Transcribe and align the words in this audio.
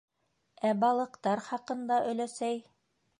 -Ә 0.69 0.71
балыҡтар 0.83 1.43
хаҡында, 1.49 1.99
өләсәй? 2.15 2.59